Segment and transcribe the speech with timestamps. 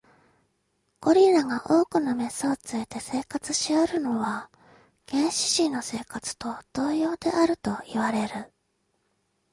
[0.99, 4.49] ゴリラが多くの牝を連れて生活しおるのは、
[5.07, 8.51] 原始人の生活と同様であるといわれる。